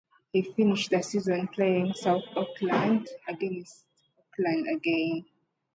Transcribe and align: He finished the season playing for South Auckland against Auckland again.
He 0.33 0.41
finished 0.41 0.89
the 0.89 1.03
season 1.03 1.47
playing 1.49 1.89
for 1.93 1.93
South 1.93 2.23
Auckland 2.35 3.07
against 3.27 3.85
Auckland 4.33 4.65
again. 4.75 5.25